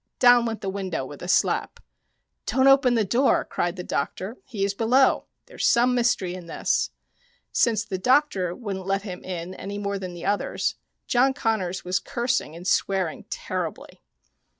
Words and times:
Down 0.17 0.47
went 0.47 0.61
the 0.61 0.69
window 0.69 1.05
with 1.05 1.21
a 1.21 1.27
slap." 1.27 1.79
Don't 2.47 2.67
open 2.67 2.95
the 2.95 3.05
door 3.05 3.41
I" 3.41 3.43
cried 3.53 3.75
the 3.75 3.83
doctor." 3.83 4.35
He 4.49 4.65
is 4.65 4.73
below; 4.73 5.25
there 5.45 5.57
is 5.57 5.65
some 5.67 5.93
mystery 5.93 6.33
in 6.33 6.47
this." 6.47 6.89
Since 7.51 7.85
the 7.85 7.99
doctor 7.99 8.55
wouldn't 8.55 8.87
let 8.87 9.03
him 9.03 9.23
in 9.23 9.53
any 9.53 9.77
more 9.77 9.99
than 9.99 10.15
the 10.15 10.25
others, 10.25 10.73
John 11.05 11.35
Connors 11.35 11.85
was 11.85 11.99
cursing 11.99 12.55
and 12.55 12.65
swearing 12.65 13.25
terribly. 13.29 14.01